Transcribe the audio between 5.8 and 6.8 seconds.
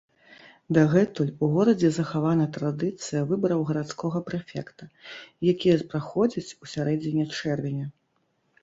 праходзяць у